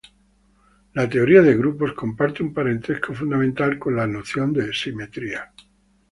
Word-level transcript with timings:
La 0.93 1.07
teoría 1.07 1.43
de 1.43 1.55
grupos 1.55 1.93
comparte 1.93 2.41
un 2.41 2.55
parentesco 2.55 3.13
fundamental 3.13 3.77
con 3.77 3.95
la 3.97 4.07
noción 4.07 4.51
de 4.51 4.73
simetría. 4.73 5.53